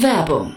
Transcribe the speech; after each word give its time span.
Werbung 0.00 0.56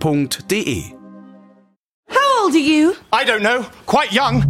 www.ftf.de. 0.00 0.94
How 2.08 2.44
old 2.44 2.54
are 2.54 2.58
you? 2.58 2.96
I 3.12 3.24
don't 3.24 3.42
know. 3.42 3.62
Quite 3.86 4.12
young. 4.12 4.42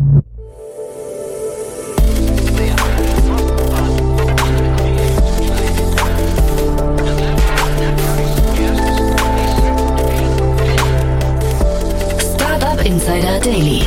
Startup 12.20 12.84
Insider 12.84 13.40
Daily. 13.40 13.80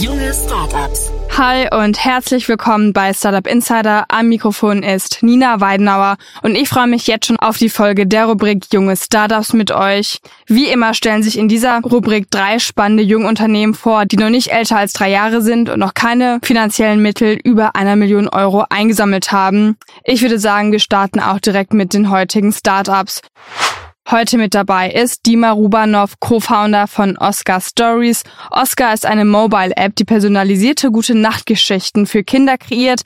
Junge 0.00 0.32
Startups. 0.32 1.15
Hi 1.38 1.68
und 1.70 2.02
herzlich 2.02 2.48
willkommen 2.48 2.94
bei 2.94 3.12
Startup 3.12 3.46
Insider. 3.46 4.06
Am 4.08 4.30
Mikrofon 4.30 4.82
ist 4.82 5.22
Nina 5.22 5.60
Weidenauer 5.60 6.16
und 6.40 6.54
ich 6.54 6.66
freue 6.66 6.86
mich 6.86 7.06
jetzt 7.06 7.26
schon 7.26 7.38
auf 7.38 7.58
die 7.58 7.68
Folge 7.68 8.06
der 8.06 8.24
Rubrik 8.24 8.72
Junge 8.72 8.96
Startups 8.96 9.52
mit 9.52 9.70
euch. 9.70 10.20
Wie 10.46 10.64
immer 10.64 10.94
stellen 10.94 11.22
sich 11.22 11.36
in 11.36 11.48
dieser 11.48 11.80
Rubrik 11.80 12.30
drei 12.30 12.58
spannende 12.58 13.02
Jungunternehmen 13.02 13.74
vor, 13.74 14.06
die 14.06 14.16
noch 14.16 14.30
nicht 14.30 14.50
älter 14.50 14.78
als 14.78 14.94
drei 14.94 15.10
Jahre 15.10 15.42
sind 15.42 15.68
und 15.68 15.78
noch 15.78 15.92
keine 15.92 16.38
finanziellen 16.42 17.02
Mittel 17.02 17.38
über 17.44 17.76
einer 17.76 17.96
Million 17.96 18.28
Euro 18.28 18.64
eingesammelt 18.70 19.30
haben. 19.30 19.76
Ich 20.04 20.22
würde 20.22 20.38
sagen, 20.38 20.72
wir 20.72 20.80
starten 20.80 21.20
auch 21.20 21.38
direkt 21.38 21.74
mit 21.74 21.92
den 21.92 22.08
heutigen 22.08 22.50
Startups. 22.50 23.20
Heute 24.08 24.38
mit 24.38 24.54
dabei 24.54 24.92
ist 24.92 25.26
Dima 25.26 25.50
Rubanov, 25.50 26.20
Co-Founder 26.20 26.86
von 26.86 27.18
Oscar 27.18 27.60
Stories. 27.60 28.22
Oscar 28.52 28.94
ist 28.94 29.04
eine 29.04 29.24
Mobile-App, 29.24 29.96
die 29.96 30.04
personalisierte 30.04 30.92
gute 30.92 31.16
Nachtgeschichten 31.16 32.06
für 32.06 32.22
Kinder 32.22 32.56
kreiert. 32.56 33.00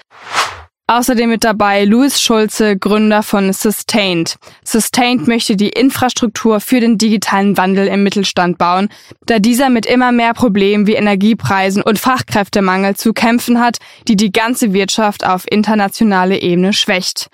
Außerdem 0.89 1.31
mit 1.31 1.43
dabei 1.43 1.87
Louis 1.87 2.21
Schulze, 2.21 2.77
Gründer 2.77 3.23
von 3.23 3.51
Sustained. 3.55 4.37
Sustained 4.63 5.27
möchte 5.27 5.57
die 5.57 5.71
Infrastruktur 5.71 6.61
für 6.61 6.81
den 6.81 6.99
digitalen 6.99 7.57
Wandel 7.57 7.87
im 7.87 8.03
Mittelstand 8.03 8.59
bauen, 8.59 8.91
da 9.25 9.39
dieser 9.39 9.71
mit 9.71 9.87
immer 9.87 10.13
mehr 10.13 10.35
Problemen 10.35 10.87
wie 10.87 10.97
Energiepreisen 10.97 11.83
und 11.83 11.99
Fachkräftemangel 11.99 12.95
zu 12.95 13.15
kämpfen 13.15 13.59
hat, 13.59 13.79
die 14.07 14.17
die 14.17 14.33
ganze 14.33 14.75
Wirtschaft 14.75 15.25
auf 15.25 15.51
internationale 15.51 16.43
Ebene 16.43 16.75
schwächt. 16.75 17.31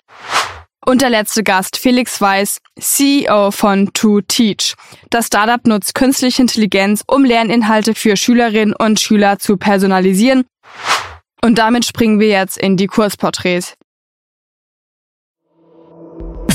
Und 0.88 1.02
der 1.02 1.10
letzte 1.10 1.42
Gast, 1.42 1.78
Felix 1.78 2.20
Weiß, 2.20 2.60
CEO 2.78 3.50
von 3.50 3.92
To 3.92 4.20
Teach. 4.20 4.76
Das 5.10 5.26
Startup 5.26 5.66
nutzt 5.66 5.96
künstliche 5.96 6.42
Intelligenz, 6.42 7.02
um 7.08 7.24
Lerninhalte 7.24 7.92
für 7.92 8.16
Schülerinnen 8.16 8.72
und 8.72 9.00
Schüler 9.00 9.40
zu 9.40 9.56
personalisieren. 9.56 10.44
Und 11.42 11.58
damit 11.58 11.84
springen 11.84 12.20
wir 12.20 12.28
jetzt 12.28 12.56
in 12.56 12.76
die 12.76 12.86
Kursporträts. 12.86 13.74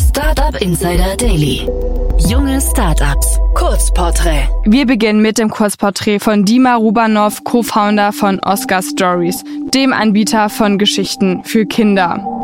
Startup 0.09 0.61
Insider 0.61 1.17
Daily. 1.17 1.67
Junge 2.29 2.61
Startups. 2.61 3.37
Kurzporträt. 3.53 4.47
Wir 4.65 4.85
beginnen 4.85 5.21
mit 5.21 5.39
dem 5.39 5.49
Kurzporträt 5.49 6.19
von 6.19 6.45
Dima 6.45 6.75
Rubanov, 6.75 7.43
Co-Founder 7.43 8.13
von 8.13 8.39
Oscar 8.39 8.81
Stories, 8.81 9.43
dem 9.73 9.91
Anbieter 9.91 10.49
von 10.49 10.77
Geschichten 10.77 11.43
für 11.43 11.65
Kinder. 11.65 12.40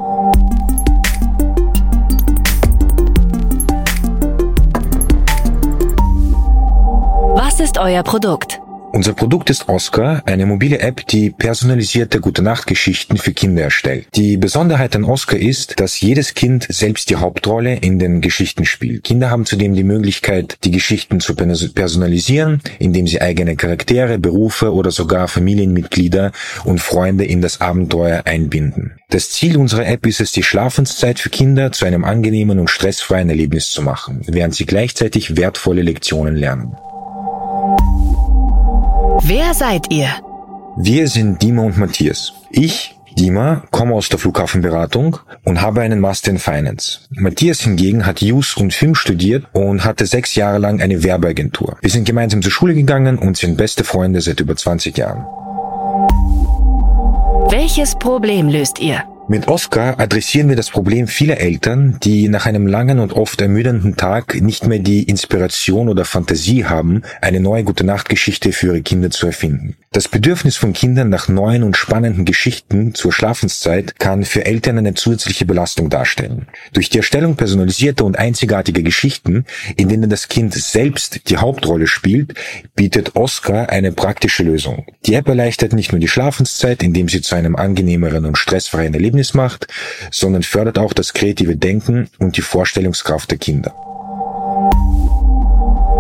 Ist 7.60 7.80
euer 7.80 8.04
Produkt? 8.04 8.62
Unser 8.94 9.14
Produkt 9.14 9.50
ist 9.50 9.68
Oscar, 9.68 10.22
eine 10.28 10.46
mobile 10.46 10.80
App, 10.80 11.08
die 11.08 11.32
personalisierte 11.32 12.22
Gute-Nacht-Geschichten 12.22 13.18
für 13.18 13.34
Kinder 13.34 13.64
erstellt. 13.64 14.08
Die 14.16 14.38
Besonderheit 14.38 14.96
an 14.96 15.04
Oscar 15.04 15.38
ist, 15.38 15.80
dass 15.80 16.00
jedes 16.00 16.36
Kind 16.36 16.68
selbst 16.70 17.10
die 17.10 17.16
Hauptrolle 17.16 17.76
in 17.78 17.98
den 17.98 18.22
Geschichten 18.22 18.64
spielt. 18.64 19.04
Kinder 19.06 19.32
haben 19.32 19.46
zudem 19.46 19.74
die 19.74 19.84
Möglichkeit, 19.84 20.60
die 20.64 20.72
Geschichten 20.72 21.20
zu 21.20 21.36
personalisieren, 21.36 22.62
indem 22.78 23.08
sie 23.08 23.22
eigene 23.22 23.56
Charaktere, 23.56 24.20
Berufe 24.20 24.72
oder 24.72 24.92
sogar 24.92 25.28
Familienmitglieder 25.28 26.32
und 26.64 26.80
Freunde 26.80 27.26
in 27.26 27.42
das 27.42 27.60
Abenteuer 27.60 28.22
einbinden. 28.26 29.00
Das 29.10 29.32
Ziel 29.32 29.58
unserer 29.58 29.88
App 29.88 30.06
ist 30.06 30.22
es, 30.22 30.32
die 30.32 30.44
Schlafenszeit 30.44 31.20
für 31.20 31.30
Kinder 31.30 31.72
zu 31.72 31.86
einem 31.86 32.04
angenehmen 32.04 32.60
und 32.60 32.70
stressfreien 32.70 33.30
Erlebnis 33.30 33.72
zu 33.72 33.82
machen, 33.82 34.22
während 34.28 34.54
sie 34.54 34.66
gleichzeitig 34.66 35.38
wertvolle 35.38 35.82
Lektionen 35.82 36.36
lernen. 36.36 36.76
Wer 39.30 39.54
seid 39.54 39.92
ihr? 39.92 40.08
Wir 40.78 41.10
sind 41.10 41.42
Dima 41.42 41.64
und 41.64 41.78
Matthias. 41.78 42.32
Ich, 42.50 42.96
Dima, 43.20 43.64
komme 43.72 43.94
aus 43.94 44.08
der 44.08 44.20
Flughafenberatung 44.20 45.18
und 45.44 45.62
habe 45.62 45.82
einen 45.82 46.00
Master 46.00 46.32
in 46.32 46.40
Finance. 46.40 47.00
Matthias 47.10 47.60
hingegen 47.60 48.06
hat 48.06 48.22
Jus 48.22 48.56
und 48.56 48.74
Film 48.74 48.96
studiert 48.96 49.44
und 49.52 49.84
hatte 49.84 50.06
sechs 50.06 50.36
Jahre 50.36 50.60
lang 50.60 50.82
eine 50.82 51.04
Werbeagentur. 51.04 51.76
Wir 51.82 51.90
sind 51.90 52.06
gemeinsam 52.06 52.42
zur 52.42 52.54
Schule 52.54 52.74
gegangen 52.74 53.18
und 53.18 53.36
sind 53.36 53.58
beste 53.58 53.84
Freunde 53.84 54.22
seit 54.22 54.40
über 54.40 54.56
20 54.56 54.98
Jahren. 54.98 55.26
Welches 57.50 57.96
Problem 57.96 58.48
löst 58.48 58.80
ihr? 58.80 59.04
Mit 59.30 59.50
Oscar 59.50 60.00
adressieren 60.00 60.48
wir 60.48 60.56
das 60.56 60.70
Problem 60.70 61.06
vieler 61.06 61.42
Eltern, 61.42 61.98
die 62.02 62.30
nach 62.30 62.46
einem 62.46 62.66
langen 62.66 63.00
und 63.00 63.12
oft 63.12 63.42
ermüdenden 63.42 63.98
Tag 63.98 64.40
nicht 64.42 64.66
mehr 64.68 64.80
die 64.80 65.04
Inspiration 65.04 65.90
oder 65.90 66.06
Fantasie 66.06 66.64
haben, 66.64 67.02
eine 67.22 67.42
neue 67.42 67.66
Gute-Nacht-Geschichte 67.66 68.54
für 68.54 68.68
ihre 68.68 68.82
Kinder 68.84 69.10
zu 69.10 69.26
erfinden. 69.26 69.76
Das 69.92 70.08
Bedürfnis 70.08 70.56
von 70.56 70.72
Kindern 70.72 71.10
nach 71.10 71.28
neuen 71.28 71.64
und 71.64 71.76
spannenden 71.76 72.24
Geschichten 72.24 72.94
zur 72.94 73.12
Schlafenszeit 73.12 74.00
kann 74.00 74.24
für 74.24 74.46
Eltern 74.46 74.78
eine 74.78 74.94
zusätzliche 74.94 75.46
Belastung 75.46 75.90
darstellen. 75.90 76.48
Durch 76.72 76.90
die 76.90 76.98
Erstellung 76.98 77.36
personalisierter 77.36 78.06
und 78.06 78.18
einzigartiger 78.18 78.82
Geschichten, 78.82 79.46
in 79.76 79.90
denen 79.90 80.10
das 80.10 80.30
Kind 80.30 80.54
selbst 80.54 81.30
die 81.30 81.38
Hauptrolle 81.38 81.88
spielt, 81.88 82.34
bietet 82.76 83.16
Oscar 83.18 83.70
eine 83.70 83.92
praktische 83.92 84.44
Lösung. 84.44 84.86
Die 85.06 85.16
App 85.16 85.28
erleichtert 85.28 85.74
nicht 85.74 85.92
nur 85.92 86.00
die 86.00 86.08
Schlafenszeit, 86.08 86.82
indem 86.84 87.10
sie 87.10 87.22
zu 87.22 87.36
einem 87.36 87.56
angenehmeren 87.56 88.26
und 88.26 88.38
stressfreien 88.38 88.94
Erlebnis 88.94 89.17
Erlebnis 89.18 89.34
macht, 89.34 89.68
sondern 90.12 90.44
fördert 90.44 90.78
auch 90.78 90.94
das 90.94 91.14
kreative 91.14 91.56
Denken 91.56 92.10
und 92.20 92.38
die 92.38 92.42
Vorstellungskraft 92.42 93.32
der 93.32 93.38
Kinder. 93.38 93.74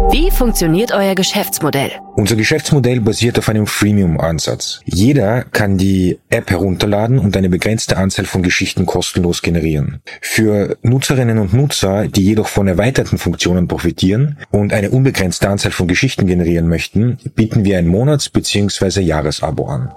Wie 0.09 0.31
funktioniert 0.31 0.93
euer 0.93 1.15
Geschäftsmodell? 1.15 1.91
Unser 2.15 2.37
Geschäftsmodell 2.37 3.01
basiert 3.01 3.37
auf 3.37 3.49
einem 3.49 3.67
Freemium-Ansatz. 3.67 4.79
Jeder 4.85 5.43
kann 5.43 5.77
die 5.77 6.17
App 6.29 6.49
herunterladen 6.49 7.19
und 7.19 7.35
eine 7.35 7.49
begrenzte 7.49 7.97
Anzahl 7.97 8.25
von 8.25 8.41
Geschichten 8.41 8.85
kostenlos 8.85 9.41
generieren. 9.41 9.99
Für 10.21 10.77
Nutzerinnen 10.81 11.39
und 11.39 11.53
Nutzer, 11.53 12.07
die 12.07 12.23
jedoch 12.23 12.47
von 12.47 12.67
erweiterten 12.67 13.17
Funktionen 13.17 13.67
profitieren 13.67 14.37
und 14.49 14.71
eine 14.71 14.91
unbegrenzte 14.91 15.49
Anzahl 15.49 15.71
von 15.71 15.87
Geschichten 15.87 16.25
generieren 16.25 16.69
möchten, 16.69 17.17
bieten 17.35 17.65
wir 17.65 17.77
ein 17.77 17.87
Monats- 17.87 18.29
bzw. 18.29 19.01
Jahresabo 19.01 19.65
an. 19.67 19.91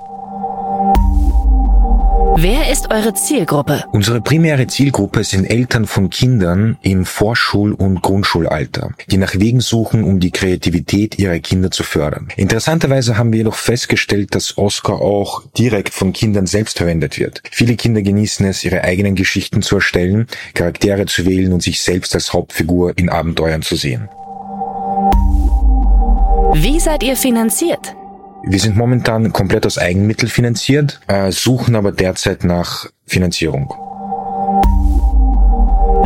Wer 2.43 2.73
ist 2.73 2.91
eure 2.91 3.13
Zielgruppe? 3.13 3.85
Unsere 3.93 4.23
primäre 4.23 4.67
Zielgruppe 4.67 5.25
sind 5.25 5.45
Eltern 5.45 5.85
von 5.85 6.09
Kindern 6.09 6.79
im 6.81 7.05
Vorschul- 7.05 7.75
und 7.75 8.01
Grundschulalter, 8.01 8.93
die 9.11 9.19
nach 9.19 9.35
Wegen 9.35 9.61
suchen, 9.61 10.05
um 10.05 10.21
die 10.21 10.31
Kreativität 10.31 11.19
ihrer 11.19 11.39
Kinder 11.41 11.71
zu 11.71 11.83
fördern. 11.83 12.29
Interessanterweise 12.37 13.19
haben 13.19 13.31
wir 13.31 13.41
jedoch 13.41 13.57
festgestellt, 13.57 14.35
dass 14.35 14.57
Oscar 14.57 15.03
auch 15.03 15.43
direkt 15.59 15.93
von 15.93 16.15
Kindern 16.15 16.47
selbst 16.47 16.79
verwendet 16.79 17.19
wird. 17.19 17.43
Viele 17.51 17.77
Kinder 17.77 18.01
genießen 18.01 18.47
es, 18.47 18.65
ihre 18.65 18.85
eigenen 18.85 19.17
Geschichten 19.17 19.61
zu 19.61 19.75
erstellen, 19.75 20.27
Charaktere 20.55 21.05
zu 21.05 21.27
wählen 21.27 21.53
und 21.53 21.63
sich 21.63 21.83
selbst 21.83 22.15
als 22.15 22.33
Hauptfigur 22.33 22.97
in 22.97 23.11
Abenteuern 23.11 23.61
zu 23.61 23.77
sehen. 23.77 24.09
Wie 26.55 26.81
seid 26.81 27.03
ihr 27.03 27.17
finanziert? 27.17 27.95
Wir 28.43 28.59
sind 28.59 28.77
momentan 28.77 29.33
komplett 29.33 29.67
aus 29.67 29.77
Eigenmitteln 29.77 30.31
finanziert, 30.31 31.01
äh, 31.07 31.31
suchen 31.31 31.77
aber 31.77 31.93
derzeit 31.93 32.45
nach 32.45 32.87
Finanzierung. 33.07 33.75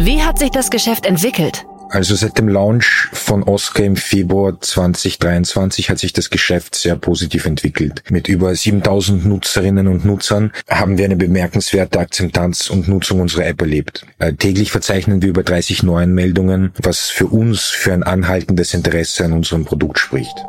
Wie 0.01 0.21
hat 0.23 0.39
sich 0.39 0.51
das 0.51 0.71
Geschäft 0.71 1.07
entwickelt? 1.07 1.65
Also 1.91 2.17
seit 2.17 2.39
dem 2.39 2.49
Launch 2.49 3.09
von 3.13 3.45
Oscar 3.45 3.85
im 3.85 3.95
Februar 3.95 4.61
2023 4.61 5.91
hat 5.91 6.01
sich 6.01 6.13
das 6.13 6.29
Geschäft 6.29 6.75
sehr 6.75 6.97
positiv 6.97 7.47
entwickelt. 7.47 8.03
Mit 8.11 8.27
über 8.27 8.53
7000 8.53 9.25
Nutzerinnen 9.25 9.87
und 9.87 10.05
Nutzern 10.05 10.51
haben 10.69 10.99
wir 10.99 11.05
eine 11.05 11.15
bemerkenswerte 11.15 12.01
Akzeptanz 12.01 12.69
und 12.69 12.89
Nutzung 12.89 13.21
unserer 13.21 13.47
App 13.47 13.61
erlebt. 13.61 14.07
Äh, 14.19 14.33
täglich 14.33 14.73
verzeichnen 14.73 15.23
wir 15.23 15.29
über 15.29 15.45
30 15.45 15.85
Neuanmeldungen, 15.85 16.73
was 16.83 17.11
für 17.11 17.27
uns 17.27 17.67
für 17.67 17.93
ein 17.93 18.03
anhaltendes 18.03 18.75
Interesse 18.75 19.25
an 19.25 19.33
unserem 19.33 19.65
Produkt 19.65 20.01
spricht. 20.01 20.45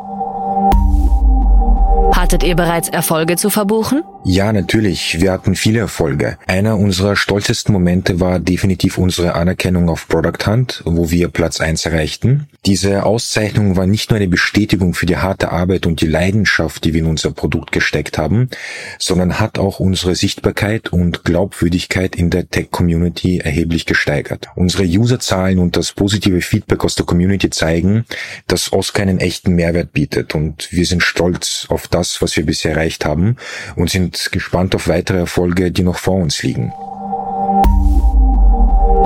Hattet 2.26 2.42
ihr 2.42 2.56
bereits 2.56 2.90
Erfolge 2.90 3.36
zu 3.36 3.52
verbuchen? 3.52 4.02
Ja, 4.24 4.52
natürlich. 4.52 5.22
Wir 5.22 5.32
hatten 5.32 5.54
viele 5.54 5.78
Erfolge. 5.78 6.40
Einer 6.48 6.76
unserer 6.80 7.16
stolzesten 7.16 7.72
Momente 7.72 8.20
war 8.20 8.40
definitiv 8.40 8.98
unsere 8.98 9.36
Anerkennung 9.36 9.88
auf 9.90 10.08
Product 10.08 10.48
Hunt, 10.48 10.82
wo 10.86 11.12
wir 11.12 11.28
Platz 11.28 11.62
eins 11.62 11.86
erreichten. 11.86 12.48
Diese 12.66 13.06
Auszeichnung 13.06 13.78
war 13.78 13.86
nicht 13.86 14.10
nur 14.10 14.18
eine 14.18 14.28
Bestätigung 14.28 14.96
für 14.96 15.06
die 15.06 15.18
harte 15.18 15.52
Arbeit 15.52 15.86
und 15.86 16.02
die 16.02 16.08
Leidenschaft, 16.08 16.84
die 16.84 16.96
wir 16.96 17.02
in 17.02 17.06
unser 17.06 17.30
Produkt 17.30 17.72
gesteckt 17.72 18.18
haben, 18.18 18.50
sondern 18.98 19.40
hat 19.40 19.60
auch 19.60 19.80
unsere 19.80 20.16
Sichtbarkeit 20.16 20.92
und 20.92 21.26
Glaubwürdigkeit 21.26 22.16
in 22.16 22.32
der 22.32 22.50
Tech-Community 22.50 23.38
erheblich 23.38 23.86
gesteigert. 23.86 24.48
Unsere 24.56 24.86
Userzahlen 24.86 25.60
und 25.60 25.78
das 25.78 25.92
positive 25.92 26.42
Feedback 26.42 26.84
aus 26.84 26.96
der 26.96 27.06
Community 27.06 27.52
zeigen, 27.52 28.06
dass 28.48 28.74
Oscar 28.74 29.04
einen 29.04 29.20
echten 29.20 29.54
Mehrwert 29.54 29.94
bietet 29.94 30.34
und 30.34 30.72
wir 30.72 30.88
sind 30.88 31.04
stolz 31.04 31.68
auf 31.70 31.88
das, 31.88 32.15
was 32.22 32.36
wir 32.36 32.46
bisher 32.46 32.72
erreicht 32.72 33.06
haben 33.06 33.38
und 33.76 33.90
sind 33.90 34.30
gespannt 34.32 34.76
auf 34.76 34.88
weitere 34.88 35.20
Erfolge, 35.20 35.72
die 35.72 35.84
noch 35.84 35.98
vor 35.98 36.16
uns 36.16 36.44
liegen. 36.44 36.72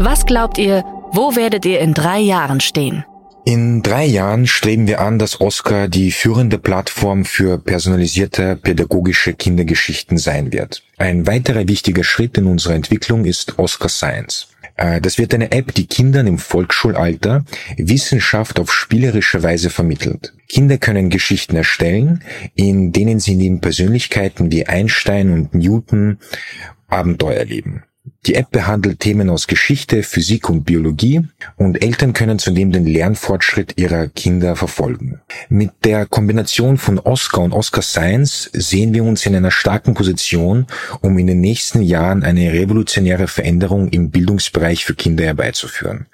Was 0.02 0.26
glaubt 0.26 0.58
ihr, 0.58 0.84
wo 1.12 1.36
werdet 1.36 1.66
ihr 1.66 1.80
in 1.80 1.94
drei 1.94 2.20
Jahren 2.20 2.62
stehen? 2.62 3.04
In 3.46 3.82
drei 3.82 4.06
Jahren 4.06 4.46
streben 4.46 4.88
wir 4.88 5.02
an, 5.02 5.18
dass 5.18 5.42
Oscar 5.42 5.88
die 5.88 6.12
führende 6.12 6.60
Plattform 6.60 7.26
für 7.26 7.58
personalisierte 7.58 8.56
pädagogische 8.56 9.34
Kindergeschichten 9.34 10.18
sein 10.18 10.52
wird. 10.52 10.84
Ein 10.98 11.26
weiterer 11.26 11.68
wichtiger 11.68 12.04
Schritt 12.04 12.38
in 12.38 12.46
unserer 12.46 12.76
Entwicklung 12.76 13.26
ist 13.26 13.58
Oscar 13.58 13.90
Science. 13.90 14.50
Äh, 14.80 15.02
das 15.02 15.18
wird 15.18 15.34
eine 15.34 15.52
App, 15.52 15.74
die 15.74 15.88
Kindern 15.88 16.26
im 16.26 16.38
Volksschulalter 16.38 17.44
Wissenschaft 17.78 18.60
auf 18.60 18.72
spielerische 18.72 19.44
Weise 19.44 19.70
vermittelt. 19.70 20.34
Kinder 20.48 20.78
können 20.78 21.10
Geschichten 21.10 21.58
erstellen, 21.58 22.24
in 22.56 22.94
denen 22.94 23.20
sie 23.20 23.36
neben 23.36 23.60
Persönlichkeiten 23.60 24.52
wie 24.52 24.66
Einstein 24.66 25.32
und 25.32 25.54
Newton 25.54 26.18
Abenteuer 26.88 27.36
erleben. 27.36 27.84
Die 28.26 28.36
App 28.36 28.52
behandelt 28.52 29.00
Themen 29.00 29.30
aus 29.30 29.48
Geschichte, 29.48 30.04
Physik 30.04 30.50
und 30.50 30.66
Biologie 30.66 31.22
und 31.56 31.82
Eltern 31.82 32.12
können 32.12 32.38
zudem 32.38 32.74
den 32.74 32.86
Lernfortschritt 32.86 33.78
ihrer 33.78 34.08
Kinder 34.08 34.58
verfolgen. 34.58 35.22
Mit 35.48 35.72
der 35.86 36.06
Kombination 36.06 36.78
von 36.78 37.00
Oscar 37.00 37.42
und 37.42 37.54
Oscar 37.54 37.82
Science 37.82 38.50
sehen 38.52 38.94
wir 38.94 39.06
uns 39.06 39.26
in 39.26 39.38
einer 39.38 39.52
starken 39.52 39.94
Position, 39.94 40.68
um 41.00 41.18
in 41.18 41.28
den 41.28 41.40
nächsten 41.40 41.82
Jahren 41.82 42.24
eine 42.24 42.52
revolutionäre 42.52 43.28
Veränderung 43.28 43.88
im 43.88 44.12
Bildungsbereich 44.12 44.84
für 44.84 44.96
Kinder 44.96 45.24
herbeizuführen. 45.24 46.08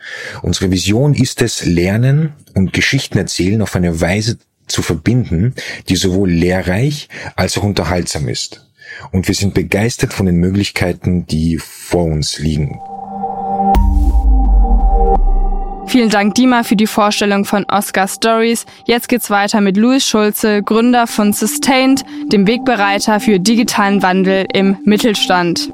Unsere 0.44 0.70
Vision 0.70 1.16
ist 1.16 1.42
es, 1.42 1.66
Lernen 1.66 2.34
und 2.54 2.72
Geschichten 2.72 3.18
erzählen 3.18 3.64
auf 3.64 3.76
eine 3.76 4.00
Weise 4.00 4.38
zu 4.68 4.84
verbinden, 4.84 5.56
die 5.90 5.96
sowohl 5.96 6.30
lehrreich 6.30 7.10
als 7.36 7.58
auch 7.58 7.64
unterhaltsam 7.64 8.28
ist 8.28 8.66
und 9.12 9.28
wir 9.28 9.36
sind 9.36 9.54
begeistert 9.54 10.14
von 10.14 10.26
den 10.26 10.38
Möglichkeiten, 10.38 11.26
die 11.26 11.58
vor 11.58 12.06
uns 12.06 12.40
liegen. 12.40 12.80
Vielen 15.88 16.10
Dank, 16.10 16.36
Dima, 16.36 16.64
für 16.64 16.76
die 16.76 16.88
Vorstellung 16.88 17.46
von 17.46 17.66
Oscar 17.66 18.08
Stories. 18.08 18.66
Jetzt 18.86 19.08
geht's 19.08 19.30
weiter 19.30 19.62
mit 19.62 19.78
Louis 19.78 20.06
Schulze, 20.06 20.62
Gründer 20.62 21.08
von 21.08 21.32
Sustained, 21.32 22.04
dem 22.32 22.48
Wegbereiter 22.48 23.20
für 23.20 23.40
digitalen 23.40 24.02
Wandel 24.02 24.46
im 24.54 24.78
Mittelstand. 24.84 25.72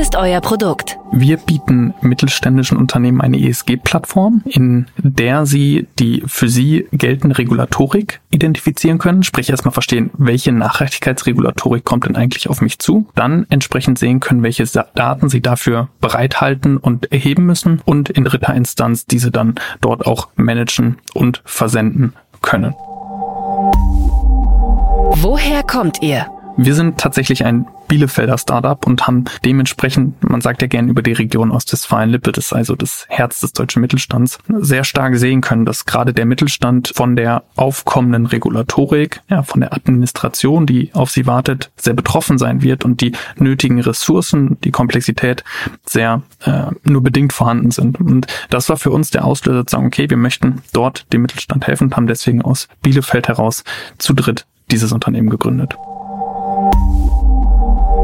Ist 0.00 0.16
euer 0.16 0.40
Produkt? 0.40 0.98
Wir 1.12 1.36
bieten 1.36 1.92
mittelständischen 2.00 2.78
Unternehmen 2.78 3.20
eine 3.20 3.38
ESG-Plattform, 3.38 4.42
in 4.46 4.86
der 4.96 5.44
sie 5.44 5.88
die 5.98 6.22
für 6.26 6.48
sie 6.48 6.86
geltende 6.90 7.36
Regulatorik 7.36 8.20
identifizieren 8.30 8.96
können, 8.98 9.22
sprich 9.22 9.50
erstmal 9.50 9.72
verstehen, 9.72 10.10
welche 10.16 10.52
Nachhaltigkeitsregulatorik 10.52 11.84
kommt 11.84 12.06
denn 12.06 12.16
eigentlich 12.16 12.48
auf 12.48 12.62
mich 12.62 12.78
zu, 12.78 13.08
dann 13.14 13.44
entsprechend 13.50 13.98
sehen 13.98 14.20
können, 14.20 14.42
welche 14.42 14.64
Daten 14.94 15.28
sie 15.28 15.42
dafür 15.42 15.88
bereithalten 16.00 16.78
und 16.78 17.12
erheben 17.12 17.44
müssen 17.44 17.82
und 17.84 18.08
in 18.08 18.24
dritter 18.24 18.54
Instanz 18.54 19.04
diese 19.04 19.30
dann 19.30 19.56
dort 19.82 20.06
auch 20.06 20.28
managen 20.34 20.96
und 21.12 21.42
versenden 21.44 22.14
können. 22.40 22.74
Woher 25.22 25.62
kommt 25.62 26.00
ihr? 26.00 26.26
Wir 26.62 26.74
sind 26.74 26.98
tatsächlich 26.98 27.46
ein 27.46 27.66
Bielefelder 27.88 28.36
Startup 28.36 28.86
und 28.86 29.06
haben 29.06 29.24
dementsprechend, 29.46 30.22
man 30.22 30.42
sagt 30.42 30.60
ja 30.60 30.68
gern 30.68 30.90
über 30.90 31.00
die 31.00 31.14
Region 31.14 31.52
Ostwestfalen-Lippe, 31.52 32.32
das 32.32 32.48
ist 32.48 32.52
also 32.52 32.76
das 32.76 33.06
Herz 33.08 33.40
des 33.40 33.54
deutschen 33.54 33.80
Mittelstands, 33.80 34.38
sehr 34.46 34.84
stark 34.84 35.16
sehen 35.16 35.40
können, 35.40 35.64
dass 35.64 35.86
gerade 35.86 36.12
der 36.12 36.26
Mittelstand 36.26 36.92
von 36.94 37.16
der 37.16 37.44
aufkommenden 37.56 38.26
Regulatorik, 38.26 39.22
ja, 39.30 39.42
von 39.42 39.62
der 39.62 39.72
Administration, 39.72 40.66
die 40.66 40.90
auf 40.92 41.10
sie 41.10 41.26
wartet, 41.26 41.70
sehr 41.76 41.94
betroffen 41.94 42.36
sein 42.36 42.60
wird 42.60 42.84
und 42.84 43.00
die 43.00 43.12
nötigen 43.38 43.80
Ressourcen, 43.80 44.58
die 44.62 44.70
Komplexität 44.70 45.44
sehr 45.86 46.20
äh, 46.44 46.66
nur 46.84 47.02
bedingt 47.02 47.32
vorhanden 47.32 47.70
sind. 47.70 47.98
Und 47.98 48.26
das 48.50 48.68
war 48.68 48.76
für 48.76 48.90
uns 48.90 49.08
der 49.08 49.24
Auslöser 49.24 49.66
zu 49.66 49.76
sagen, 49.76 49.86
okay, 49.86 50.10
wir 50.10 50.18
möchten 50.18 50.60
dort 50.74 51.10
dem 51.14 51.22
Mittelstand 51.22 51.66
helfen 51.66 51.84
und 51.84 51.96
haben 51.96 52.06
deswegen 52.06 52.42
aus 52.42 52.68
Bielefeld 52.82 53.28
heraus 53.28 53.64
zu 53.96 54.12
dritt 54.12 54.44
dieses 54.70 54.92
Unternehmen 54.92 55.30
gegründet. 55.30 55.74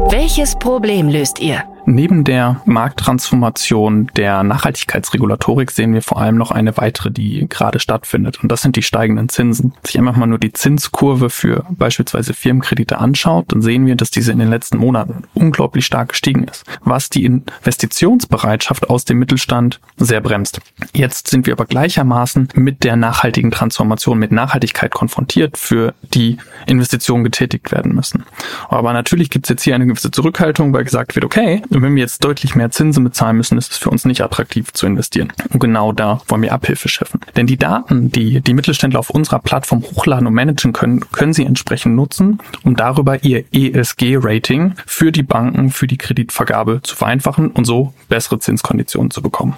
Welches 0.09 0.55
Problem 0.55 1.09
löst 1.09 1.39
ihr? 1.39 1.63
Neben 1.89 2.25
der 2.25 2.59
Markttransformation 2.65 4.11
der 4.17 4.43
Nachhaltigkeitsregulatorik 4.43 5.71
sehen 5.71 5.93
wir 5.93 6.01
vor 6.01 6.19
allem 6.19 6.35
noch 6.35 6.51
eine 6.51 6.75
weitere, 6.75 7.11
die 7.11 7.47
gerade 7.47 7.79
stattfindet. 7.79 8.43
Und 8.43 8.51
das 8.51 8.61
sind 8.61 8.75
die 8.75 8.81
steigenden 8.83 9.29
Zinsen. 9.29 9.71
Wenn 9.71 9.85
sich 9.85 9.97
einfach 9.97 10.17
mal 10.17 10.27
nur 10.27 10.37
die 10.37 10.51
Zinskurve 10.51 11.29
für 11.29 11.65
beispielsweise 11.69 12.33
Firmenkredite 12.33 12.97
anschaut, 12.97 13.53
dann 13.53 13.61
sehen 13.61 13.85
wir, 13.85 13.95
dass 13.95 14.11
diese 14.11 14.33
in 14.33 14.39
den 14.39 14.49
letzten 14.49 14.79
Monaten 14.79 15.23
unglaublich 15.33 15.85
stark 15.85 16.09
gestiegen 16.09 16.43
ist, 16.43 16.65
was 16.81 17.09
die 17.09 17.23
Investitionsbereitschaft 17.23 18.89
aus 18.89 19.05
dem 19.05 19.19
Mittelstand 19.19 19.79
sehr 19.95 20.19
bremst. 20.19 20.59
Jetzt 20.93 21.29
sind 21.29 21.45
wir 21.45 21.53
aber 21.53 21.65
gleichermaßen 21.65 22.49
mit 22.55 22.83
der 22.83 22.97
nachhaltigen 22.97 23.49
Transformation, 23.49 24.19
mit 24.19 24.33
Nachhaltigkeit 24.33 24.93
konfrontiert, 24.93 25.57
für 25.57 25.93
die 26.13 26.35
Investitionen 26.65 27.23
getätigt 27.23 27.71
werden 27.71 27.95
müssen. 27.95 28.25
Aber 28.67 28.91
natürlich 28.91 29.29
gibt 29.29 29.45
es 29.45 29.51
jetzt 29.51 29.63
hier 29.63 29.75
eine 29.75 29.87
gewisse 29.87 30.11
Zurückhaltung, 30.11 30.73
weil 30.73 30.83
gesagt 30.83 31.15
wird, 31.15 31.23
okay, 31.23 31.61
und 31.77 31.83
wenn 31.83 31.93
wir 31.93 32.01
jetzt 32.01 32.23
deutlich 32.23 32.55
mehr 32.55 32.71
Zinsen 32.71 33.03
bezahlen 33.03 33.37
müssen, 33.37 33.55
ist 33.55 33.71
es 33.71 33.77
für 33.77 33.91
uns 33.91 34.03
nicht 34.03 34.21
attraktiv 34.21 34.73
zu 34.73 34.87
investieren. 34.87 35.31
Und 35.53 35.59
genau 35.59 35.91
da 35.91 36.21
wollen 36.27 36.41
wir 36.41 36.51
Abhilfe 36.51 36.89
schaffen. 36.89 37.19
Denn 37.35 37.45
die 37.45 37.57
Daten, 37.57 38.11
die 38.11 38.41
die 38.41 38.55
Mittelständler 38.55 38.99
auf 38.99 39.11
unserer 39.11 39.37
Plattform 39.37 39.83
hochladen 39.83 40.25
und 40.25 40.33
managen 40.33 40.73
können, 40.73 41.01
können 41.11 41.33
sie 41.33 41.45
entsprechend 41.45 41.95
nutzen, 41.95 42.39
um 42.63 42.75
darüber 42.75 43.23
ihr 43.23 43.43
ESG-Rating 43.53 44.73
für 44.87 45.11
die 45.11 45.21
Banken, 45.21 45.69
für 45.69 45.85
die 45.85 45.97
Kreditvergabe 45.97 46.81
zu 46.81 46.95
vereinfachen 46.95 47.51
und 47.51 47.65
so 47.65 47.93
bessere 48.09 48.39
Zinskonditionen 48.39 49.11
zu 49.11 49.21
bekommen. 49.21 49.53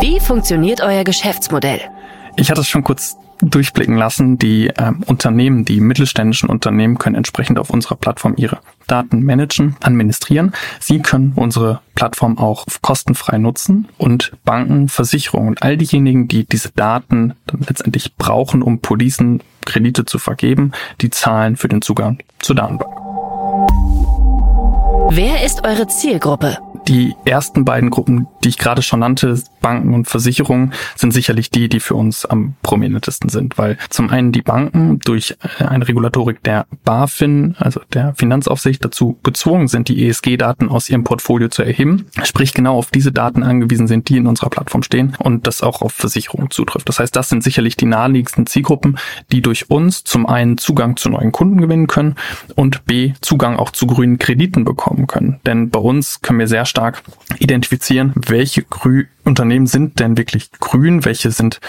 Wie 0.00 0.18
funktioniert 0.18 0.80
euer 0.80 1.04
Geschäftsmodell? 1.04 1.82
Ich 2.36 2.50
hatte 2.50 2.62
es 2.62 2.68
schon 2.68 2.84
kurz 2.84 3.18
durchblicken 3.40 3.96
lassen. 3.96 4.38
Die 4.38 4.68
äh, 4.68 4.92
Unternehmen, 5.06 5.64
die 5.64 5.80
mittelständischen 5.80 6.48
Unternehmen 6.48 6.98
können 6.98 7.16
entsprechend 7.16 7.58
auf 7.58 7.70
unserer 7.70 7.96
Plattform 7.96 8.34
ihre 8.36 8.58
Daten 8.86 9.22
managen, 9.22 9.76
administrieren. 9.82 10.52
Sie 10.80 11.00
können 11.00 11.32
unsere 11.36 11.80
Plattform 11.94 12.38
auch 12.38 12.66
kostenfrei 12.82 13.38
nutzen 13.38 13.88
und 13.98 14.32
Banken, 14.44 14.88
Versicherungen 14.88 15.48
und 15.48 15.62
all 15.62 15.76
diejenigen, 15.76 16.28
die 16.28 16.44
diese 16.44 16.70
Daten 16.70 17.34
dann 17.46 17.60
letztendlich 17.68 18.16
brauchen, 18.16 18.62
um 18.62 18.80
Policen, 18.80 19.42
Kredite 19.64 20.04
zu 20.04 20.18
vergeben, 20.18 20.72
die 21.00 21.10
zahlen 21.10 21.56
für 21.56 21.68
den 21.68 21.80
Zugang 21.80 22.18
zur 22.40 22.56
Datenbank. 22.56 22.94
Wer 25.10 25.44
ist 25.44 25.64
eure 25.64 25.86
Zielgruppe? 25.86 26.58
Die 26.88 27.14
ersten 27.24 27.64
beiden 27.64 27.88
Gruppen, 27.90 28.26
die 28.42 28.48
ich 28.50 28.58
gerade 28.58 28.82
schon 28.82 29.00
nannte, 29.00 29.40
Banken 29.64 29.94
und 29.94 30.06
Versicherungen 30.06 30.74
sind 30.94 31.12
sicherlich 31.12 31.50
die, 31.50 31.70
die 31.70 31.80
für 31.80 31.94
uns 31.94 32.26
am 32.26 32.54
prominentesten 32.62 33.30
sind, 33.30 33.56
weil 33.56 33.78
zum 33.88 34.10
einen 34.10 34.30
die 34.30 34.42
Banken 34.42 34.98
durch 34.98 35.38
äh, 35.58 35.64
eine 35.64 35.88
Regulatorik 35.88 36.42
der 36.42 36.66
BaFin, 36.84 37.56
also 37.58 37.80
der 37.94 38.14
Finanzaufsicht, 38.14 38.84
dazu 38.84 39.18
gezwungen 39.22 39.66
sind, 39.68 39.88
die 39.88 40.06
ESG-Daten 40.06 40.68
aus 40.68 40.90
ihrem 40.90 41.02
Portfolio 41.02 41.48
zu 41.48 41.62
erheben, 41.62 42.04
sprich 42.24 42.52
genau 42.52 42.76
auf 42.76 42.90
diese 42.90 43.10
Daten 43.10 43.42
angewiesen 43.42 43.86
sind, 43.86 44.10
die 44.10 44.18
in 44.18 44.26
unserer 44.26 44.50
Plattform 44.50 44.82
stehen 44.82 45.16
und 45.18 45.46
das 45.46 45.62
auch 45.62 45.80
auf 45.80 45.94
Versicherungen 45.94 46.50
zutrifft. 46.50 46.86
Das 46.90 46.98
heißt, 46.98 47.16
das 47.16 47.30
sind 47.30 47.42
sicherlich 47.42 47.78
die 47.78 47.86
naheliegendsten 47.86 48.44
Zielgruppen, 48.44 48.98
die 49.32 49.40
durch 49.40 49.70
uns 49.70 50.04
zum 50.04 50.26
einen 50.26 50.58
Zugang 50.58 50.98
zu 50.98 51.08
neuen 51.08 51.32
Kunden 51.32 51.58
gewinnen 51.58 51.86
können 51.86 52.16
und 52.54 52.84
b 52.84 53.14
Zugang 53.22 53.56
auch 53.56 53.70
zu 53.70 53.86
grünen 53.86 54.18
Krediten 54.18 54.66
bekommen 54.66 55.06
können. 55.06 55.40
Denn 55.46 55.70
bei 55.70 55.80
uns 55.80 56.20
können 56.20 56.38
wir 56.38 56.48
sehr 56.48 56.66
stark 56.66 57.02
identifizieren, 57.38 58.12
welche 58.14 58.62
Grü 58.62 59.06
Unternehmen 59.54 59.66
sind 59.66 60.00
denn 60.00 60.18
wirklich 60.18 60.50
grün, 60.58 61.04
welche 61.04 61.30
sind 61.30 61.60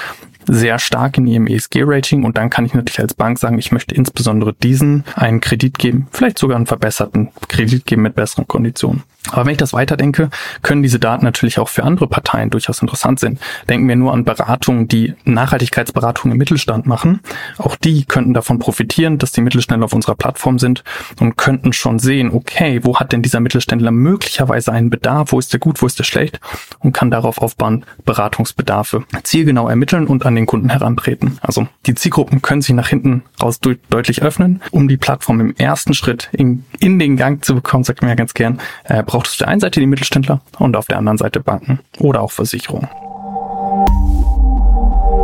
sehr 0.48 0.80
stark 0.80 1.18
in 1.18 1.27
ihrem 1.27 1.48
ESG-Rating 1.48 2.24
und 2.24 2.38
dann 2.38 2.50
kann 2.50 2.65
ich 2.65 2.74
natürlich 2.74 3.00
als 3.00 3.13
Bank 3.13 3.38
sagen, 3.38 3.60
ich 3.60 3.72
möchte 3.72 3.94
insbesondere 3.94 4.54
diesen 4.54 5.04
einen 5.15 5.39
Kredit 5.39 5.77
geben, 5.77 6.08
vielleicht 6.12 6.39
sogar 6.39 6.58
einen 6.58 6.65
verbesserten 6.65 7.30
Kredit 7.48 7.86
geben 7.86 8.01
mit 8.04 8.15
besseren 8.15 8.48
Konditionen. 8.48 9.04
Aber 9.32 9.46
wenn 9.46 9.53
ich 9.53 9.58
das 9.58 9.74
weiterdenke, 9.74 10.29
können 10.62 10.84
diese 10.84 11.00
Daten 11.00 11.25
natürlich 11.25 11.60
auch 11.60 11.70
für 11.70 11.84
andere 11.84 12.08
Parteien 12.08 12.50
durchaus 12.50 12.82
interessant 12.82 13.20
sein. 13.20 13.39
Denken 13.70 13.88
wir 13.88 13.96
nur 13.96 14.13
an 14.13 14.24
Beratungen, 14.24 14.88
die 14.88 15.13
Nachhaltigkeitsberatungen 15.25 16.34
im 16.34 16.38
Mittelstand 16.38 16.86
machen. 16.86 17.22
Auch 17.58 17.75
die 17.75 18.05
könnten 18.05 18.34
davon 18.34 18.60
profitieren, 18.60 19.17
dass 19.17 19.32
die 19.32 19.41
Mittelständler 19.41 19.86
auf 19.86 19.94
unserer 19.94 20.15
Plattform 20.15 20.60
sind 20.60 20.84
und 21.20 21.38
könnten 21.38 21.74
schon 21.74 22.00
sehen, 22.00 22.32
okay, 22.32 22.82
wo 22.84 22.98
hat 23.00 23.12
denn 23.12 23.22
dieser 23.22 23.39
Mittelständler 23.39 23.91
möglicherweise 23.91 24.72
einen 24.72 24.89
Bedarf, 24.89 25.32
wo 25.32 25.39
ist 25.39 25.53
der 25.53 25.60
gut, 25.60 25.82
wo 25.82 25.86
ist 25.86 26.00
der 26.00 26.03
schlecht 26.03 26.39
und 26.79 26.94
kann 26.94 27.12
darauf 27.12 27.41
aufbauen, 27.41 27.86
Beratungsbedarfe 28.05 29.03
zielgenau 29.24 29.67
ermitteln 29.67 30.08
und 30.08 30.25
an 30.25 30.36
den 30.36 30.46
Kunden 30.46 30.70
herantreten. 30.70 31.38
Also 31.41 31.67
die 31.86 31.96
Zielgruppen 31.96 32.41
können 32.41 32.62
sich 32.62 32.75
nach 32.75 32.88
hinten 32.88 33.24
raus 33.41 33.60
deutlich 33.60 34.22
öffnen, 34.22 34.62
um 34.72 34.88
die 34.88 34.98
Plattform 34.98 35.39
im 35.39 35.55
ersten 35.55 35.94
Schritt 35.94 36.29
in, 36.32 36.63
in 36.79 37.00
den 37.00 37.17
Gang 37.17 37.44
zu 37.44 37.55
bekommen, 37.55 37.84
sagt 37.84 38.01
man 38.01 38.10
ja 38.10 38.15
ganz 38.15 38.34
gern, 38.34 38.60
äh, 38.86 39.03
braucht 39.16 39.28
es 39.28 39.34
auf 39.36 39.38
der 39.38 39.48
einen 39.48 39.62
Seite 39.62 39.80
die 39.80 39.86
Mittelständler 39.86 40.42
und 40.60 40.76
auf 40.76 40.88
der 40.88 40.98
anderen 40.98 41.18
Seite 41.18 41.40
Banken 41.40 41.80
oder 42.00 42.22
auch 42.22 42.32
Versicherungen. 42.32 42.90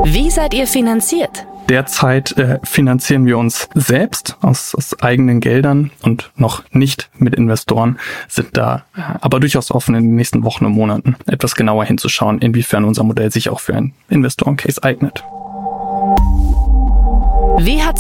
Wie 0.06 0.32
seid 0.32 0.54
ihr 0.54 0.66
finanziert? 0.66 1.46
Derzeit 1.68 2.32
äh, 2.38 2.60
finanzieren 2.64 3.26
wir 3.26 3.38
uns 3.38 3.68
selbst 3.76 4.38
aus, 4.40 4.76
aus 4.76 4.98
eigenen 5.02 5.42
Geldern 5.42 5.92
und 6.04 6.32
noch 6.38 6.64
nicht 6.72 7.10
mit 7.18 7.36
Investoren, 7.36 8.00
sind 8.30 8.56
da 8.56 8.86
äh, 8.96 9.02
aber 9.20 9.42
durchaus 9.42 9.72
offen 9.72 9.96
in 9.96 10.04
den 10.06 10.16
nächsten 10.16 10.46
Wochen 10.46 10.66
und 10.66 10.72
Monaten 10.72 11.18
etwas 11.26 11.56
genauer 11.56 11.84
hinzuschauen, 11.84 12.40
inwiefern 12.40 12.86
unser 12.86 13.04
Modell 13.04 13.30
sich 13.30 13.50
auch 13.50 13.60
für 13.60 13.76
einen 13.76 13.94
Investoren-Case 14.10 14.82
eignet. 14.82 15.26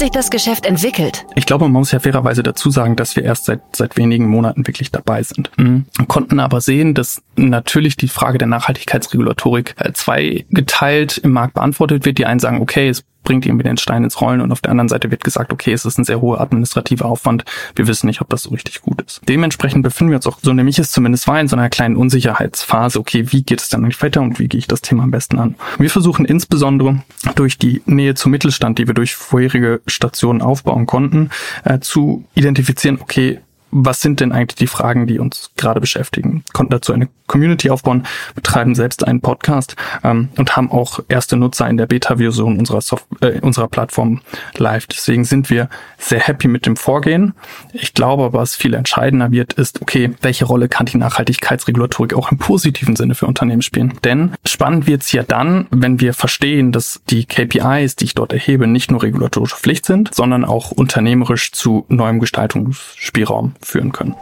Sich 0.01 0.09
das 0.09 0.31
Geschäft 0.31 0.65
entwickelt? 0.65 1.27
Ich 1.35 1.45
glaube, 1.45 1.65
man 1.65 1.73
muss 1.73 1.91
ja 1.91 1.99
fairerweise 1.99 2.41
dazu 2.41 2.71
sagen, 2.71 2.95
dass 2.95 3.15
wir 3.15 3.21
erst 3.21 3.45
seit, 3.45 3.61
seit 3.75 3.97
wenigen 3.97 4.25
Monaten 4.25 4.65
wirklich 4.65 4.89
dabei 4.89 5.21
sind. 5.21 5.51
Mhm. 5.59 5.85
Konnten 6.07 6.39
aber 6.39 6.59
sehen, 6.59 6.95
dass 6.95 7.21
natürlich 7.35 7.97
die 7.97 8.07
Frage 8.07 8.39
der 8.39 8.47
Nachhaltigkeitsregulatorik 8.47 9.75
äh, 9.77 9.93
zweigeteilt 9.93 11.19
im 11.19 11.33
Markt 11.33 11.53
beantwortet 11.53 12.03
wird. 12.03 12.17
Die 12.17 12.25
einen 12.25 12.39
sagen, 12.39 12.61
okay, 12.61 12.89
es 12.89 13.03
bringt 13.23 13.45
irgendwie 13.45 13.63
den 13.63 13.77
Stein 13.77 14.03
ins 14.03 14.19
Rollen 14.21 14.41
und 14.41 14.51
auf 14.51 14.61
der 14.61 14.71
anderen 14.71 14.89
Seite 14.89 15.11
wird 15.11 15.23
gesagt, 15.23 15.53
okay, 15.53 15.73
es 15.73 15.85
ist 15.85 15.97
ein 15.97 16.03
sehr 16.03 16.21
hoher 16.21 16.41
administrativer 16.41 17.05
Aufwand. 17.05 17.45
Wir 17.75 17.87
wissen 17.87 18.07
nicht, 18.07 18.21
ob 18.21 18.29
das 18.29 18.43
so 18.43 18.49
richtig 18.51 18.81
gut 18.81 19.01
ist. 19.01 19.21
Dementsprechend 19.27 19.83
befinden 19.83 20.11
wir 20.11 20.17
uns 20.17 20.27
auch, 20.27 20.39
so 20.41 20.53
nämlich 20.53 20.79
es 20.79 20.91
zumindest 20.91 21.27
war, 21.27 21.39
in 21.39 21.47
so 21.47 21.55
einer 21.55 21.69
kleinen 21.69 21.95
Unsicherheitsphase. 21.95 22.99
Okay, 22.99 23.31
wie 23.31 23.43
geht 23.43 23.61
es 23.61 23.69
dann 23.69 23.83
eigentlich 23.83 24.01
weiter 24.01 24.21
und 24.21 24.39
wie 24.39 24.47
gehe 24.47 24.59
ich 24.59 24.67
das 24.67 24.81
Thema 24.81 25.03
am 25.03 25.11
besten 25.11 25.39
an? 25.39 25.55
Wir 25.77 25.89
versuchen 25.89 26.25
insbesondere 26.25 27.03
durch 27.35 27.57
die 27.57 27.81
Nähe 27.85 28.15
zum 28.15 28.31
Mittelstand, 28.31 28.79
die 28.79 28.87
wir 28.87 28.93
durch 28.93 29.15
vorherige 29.15 29.81
Stationen 29.87 30.41
aufbauen 30.41 30.85
konnten, 30.85 31.29
äh, 31.63 31.79
zu 31.79 32.25
identifizieren, 32.35 32.99
okay, 33.01 33.39
was 33.71 34.01
sind 34.01 34.19
denn 34.19 34.31
eigentlich 34.31 34.55
die 34.55 34.67
Fragen, 34.67 35.07
die 35.07 35.19
uns 35.19 35.51
gerade 35.57 35.79
beschäftigen? 35.79 36.43
Konnten 36.53 36.71
dazu 36.71 36.93
eine 36.93 37.09
Community 37.31 37.69
aufbauen, 37.69 38.03
betreiben 38.35 38.75
selbst 38.75 39.07
einen 39.07 39.21
Podcast 39.21 39.77
ähm, 40.03 40.29
und 40.37 40.57
haben 40.57 40.69
auch 40.69 40.99
erste 41.07 41.37
Nutzer 41.37 41.69
in 41.69 41.77
der 41.77 41.85
Beta-Version 41.87 42.59
unserer, 42.59 42.81
Soft 42.81 43.05
äh, 43.21 43.39
unserer 43.39 43.69
Plattform 43.69 44.19
live. 44.57 44.87
Deswegen 44.87 45.23
sind 45.23 45.49
wir 45.49 45.69
sehr 45.97 46.19
happy 46.19 46.49
mit 46.49 46.65
dem 46.65 46.75
Vorgehen. 46.75 47.33
Ich 47.71 47.93
glaube, 47.93 48.33
was 48.33 48.57
viel 48.57 48.73
entscheidender 48.73 49.31
wird, 49.31 49.53
ist, 49.53 49.81
okay, 49.81 50.13
welche 50.21 50.43
Rolle 50.43 50.67
kann 50.67 50.87
die 50.87 50.97
Nachhaltigkeitsregulatorik 50.97 52.13
auch 52.15 52.31
im 52.31 52.37
positiven 52.37 52.97
Sinne 52.97 53.15
für 53.15 53.27
Unternehmen 53.27 53.61
spielen? 53.61 53.93
Denn 54.03 54.33
spannend 54.45 54.87
wird's 54.87 55.13
ja 55.13 55.23
dann, 55.23 55.67
wenn 55.71 56.01
wir 56.01 56.13
verstehen, 56.13 56.73
dass 56.73 57.01
die 57.09 57.23
KPIs, 57.23 57.95
die 57.95 58.05
ich 58.05 58.15
dort 58.15 58.33
erhebe, 58.33 58.67
nicht 58.67 58.91
nur 58.91 59.03
regulatorische 59.03 59.55
Pflicht 59.55 59.85
sind, 59.85 60.13
sondern 60.13 60.43
auch 60.43 60.71
unternehmerisch 60.71 61.53
zu 61.53 61.85
neuem 61.87 62.19
Gestaltungsspielraum 62.19 63.53
führen 63.65 63.91
können. 63.91 64.15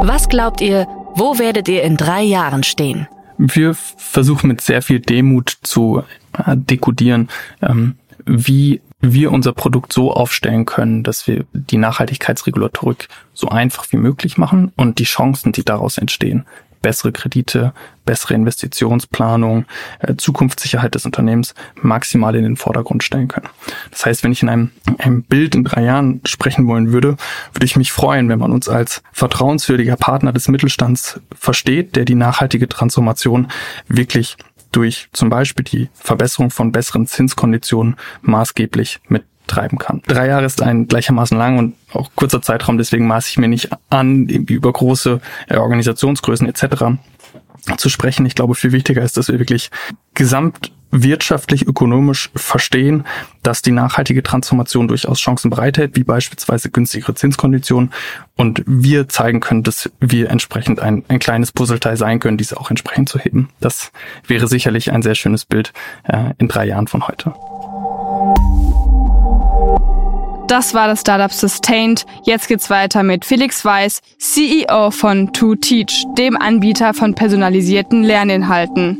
Was 0.00 0.28
glaubt 0.28 0.60
ihr, 0.60 0.86
wo 1.14 1.38
werdet 1.38 1.68
ihr 1.68 1.82
in 1.82 1.96
drei 1.96 2.22
Jahren 2.22 2.62
stehen? 2.62 3.08
Wir 3.38 3.74
versuchen 3.74 4.48
mit 4.48 4.60
sehr 4.60 4.82
viel 4.82 5.00
Demut 5.00 5.58
zu 5.62 6.02
äh, 6.32 6.56
dekodieren, 6.56 7.28
ähm, 7.62 7.96
wie 8.24 8.80
wir 9.00 9.30
unser 9.30 9.52
Produkt 9.52 9.92
so 9.92 10.12
aufstellen 10.12 10.64
können, 10.64 11.04
dass 11.04 11.26
wir 11.26 11.44
die 11.52 11.76
Nachhaltigkeitsregulatorik 11.76 13.08
so 13.32 13.48
einfach 13.48 13.86
wie 13.92 13.96
möglich 13.96 14.38
machen 14.38 14.72
und 14.76 14.98
die 14.98 15.04
Chancen, 15.04 15.52
die 15.52 15.64
daraus 15.64 15.98
entstehen, 15.98 16.46
bessere 16.80 17.12
Kredite, 17.12 17.72
bessere 18.04 18.34
Investitionsplanung, 18.34 19.66
äh, 20.00 20.14
Zukunftssicherheit 20.16 20.94
des 20.94 21.04
Unternehmens 21.04 21.54
maximal 21.80 22.34
in 22.34 22.42
den 22.42 22.56
Vordergrund 22.56 23.02
stellen 23.02 23.28
können. 23.28 23.48
Das 23.90 24.06
heißt, 24.06 24.24
wenn 24.24 24.32
ich 24.32 24.42
in 24.42 24.48
einem, 24.48 24.70
einem 24.98 25.22
Bild 25.22 25.54
in 25.54 25.64
drei 25.64 25.82
Jahren 25.82 26.20
sprechen 26.24 26.66
wollen 26.66 26.92
würde, 26.92 27.16
würde 27.52 27.66
ich 27.66 27.76
mich 27.76 27.92
freuen, 27.92 28.28
wenn 28.28 28.38
man 28.38 28.52
uns 28.52 28.68
als 28.68 29.02
vertrauenswürdiger 29.12 29.96
Partner 29.96 30.32
des 30.32 30.48
Mittelstands 30.48 31.20
versteht, 31.34 31.96
der 31.96 32.04
die 32.04 32.14
nachhaltige 32.14 32.68
Transformation 32.68 33.48
wirklich 33.88 34.36
durch 34.72 35.08
zum 35.12 35.28
Beispiel 35.30 35.64
die 35.64 35.88
Verbesserung 35.94 36.50
von 36.50 36.72
besseren 36.72 37.06
Zinskonditionen 37.06 37.96
maßgeblich 38.22 39.00
mit 39.08 39.24
treiben 39.48 39.78
kann. 39.78 40.02
Drei 40.06 40.28
Jahre 40.28 40.44
ist 40.44 40.62
ein 40.62 40.86
gleichermaßen 40.86 41.36
lang 41.36 41.58
und 41.58 41.74
auch 41.92 42.10
kurzer 42.14 42.40
Zeitraum, 42.42 42.78
deswegen 42.78 43.06
maße 43.06 43.30
ich 43.30 43.38
mir 43.38 43.48
nicht 43.48 43.70
an, 43.90 44.26
über 44.26 44.72
große 44.72 45.20
äh, 45.48 45.56
Organisationsgrößen 45.56 46.46
etc. 46.46 46.84
zu 47.76 47.88
sprechen. 47.88 48.26
Ich 48.26 48.34
glaube, 48.34 48.54
viel 48.54 48.72
wichtiger 48.72 49.02
ist, 49.02 49.16
dass 49.16 49.28
wir 49.28 49.38
wirklich 49.38 49.70
gesamtwirtschaftlich, 50.14 51.66
ökonomisch 51.66 52.30
verstehen, 52.34 53.04
dass 53.42 53.62
die 53.62 53.72
nachhaltige 53.72 54.22
Transformation 54.22 54.88
durchaus 54.88 55.18
Chancen 55.18 55.50
bereithält, 55.50 55.96
wie 55.96 56.04
beispielsweise 56.04 56.70
günstigere 56.70 57.14
Zinskonditionen. 57.14 57.90
Und 58.36 58.62
wir 58.66 59.08
zeigen 59.08 59.40
können, 59.40 59.62
dass 59.62 59.90
wir 60.00 60.30
entsprechend 60.30 60.80
ein, 60.80 61.04
ein 61.08 61.18
kleines 61.18 61.52
Puzzleteil 61.52 61.96
sein 61.96 62.20
können, 62.20 62.38
diese 62.38 62.58
auch 62.58 62.70
entsprechend 62.70 63.08
zu 63.08 63.18
heben. 63.18 63.48
Das 63.60 63.92
wäre 64.26 64.46
sicherlich 64.46 64.92
ein 64.92 65.02
sehr 65.02 65.14
schönes 65.14 65.44
Bild 65.44 65.72
äh, 66.04 66.34
in 66.38 66.48
drei 66.48 66.66
Jahren 66.66 66.86
von 66.86 67.06
heute. 67.08 67.32
Das 70.48 70.72
war 70.72 70.88
das 70.88 71.02
Startup 71.02 71.30
Sustained. 71.30 72.06
Jetzt 72.22 72.48
geht's 72.48 72.70
weiter 72.70 73.02
mit 73.02 73.26
Felix 73.26 73.66
Weiß, 73.66 74.00
CEO 74.16 74.90
von 74.90 75.28
2Teach, 75.32 76.14
dem 76.14 76.38
Anbieter 76.38 76.94
von 76.94 77.14
personalisierten 77.14 78.02
Lerninhalten. 78.02 78.96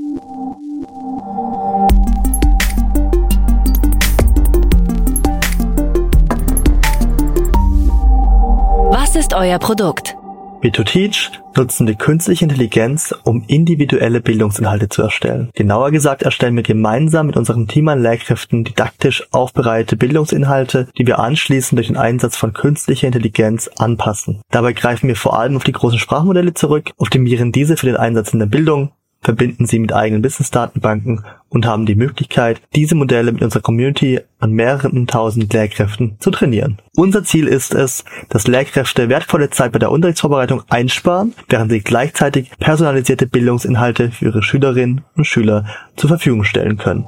Was 8.91 9.17
ist 9.17 9.33
euer 9.33 9.59
Produkt? 9.59 10.18
B2Teach 10.63 11.31
nutzen 11.57 11.87
die 11.87 11.95
künstliche 11.95 12.45
Intelligenz, 12.45 13.15
um 13.25 13.45
individuelle 13.47 14.21
Bildungsinhalte 14.21 14.89
zu 14.89 15.03
erstellen. 15.03 15.51
Genauer 15.55 15.93
gesagt 15.93 16.23
erstellen 16.23 16.57
wir 16.57 16.65
gemeinsam 16.65 17.27
mit 17.27 17.37
unserem 17.37 17.69
Team 17.69 17.89
an 17.89 18.03
Lehrkräften 18.03 18.65
didaktisch 18.65 19.27
aufbereitete 19.33 19.97
Bildungsinhalte, 19.97 20.89
die 20.99 21.07
wir 21.07 21.21
anschließend 21.21 21.79
durch 21.79 21.89
den 21.89 21.97
Einsatz 21.97 22.37
von 22.37 22.53
künstlicher 22.53 23.07
Intelligenz 23.07 23.69
anpassen. 23.79 24.43
Dabei 24.51 24.73
greifen 24.73 25.07
wir 25.07 25.17
vor 25.17 25.39
allem 25.39 25.57
auf 25.57 25.65
die 25.65 25.73
großen 25.73 25.99
Sprachmodelle 25.99 26.55
zurück, 26.55 26.91
optimieren 26.97 27.53
diese 27.53 27.77
für 27.77 27.87
den 27.87 27.97
Einsatz 27.97 28.33
in 28.33 28.41
der 28.41 28.47
Bildung, 28.47 28.91
verbinden 29.21 29.67
sie 29.67 29.79
mit 29.79 29.93
eigenen 29.93 30.23
Business-Datenbanken 30.23 31.25
und 31.49 31.67
haben 31.67 31.87
die 31.87 31.95
Möglichkeit, 31.95 32.61
diese 32.75 32.95
Modelle 32.95 33.33
mit 33.33 33.43
unserer 33.43 33.63
Community 33.63 34.21
an 34.39 34.53
mehreren 34.53 35.07
tausend 35.07 35.53
Lehrkräften 35.53 36.17
zu 36.21 36.31
trainieren. 36.31 36.79
Unser 36.95 37.25
Ziel 37.25 37.47
ist 37.47 37.75
es, 37.75 38.05
dass 38.29 38.47
Lehrkräfte 38.47 39.09
wertvolle 39.09 39.51
Zeit 39.51 39.73
bei 39.73 39.79
der 39.79 39.91
Unterrichtsvorbereitung 39.91 40.63
einsparen, 40.69 41.35
während 41.49 41.71
sie 41.71 41.81
gleichzeitig 41.81 42.51
personalisierte 42.59 43.27
Bildungsinhalte 43.27 44.11
für 44.11 44.27
ihre 44.27 44.43
Schülerinnen 44.43 45.03
und 45.17 45.27
Schüler 45.27 45.65
zur 45.97 46.09
Verfügung 46.09 46.45
stellen 46.45 46.77
können. 46.77 47.07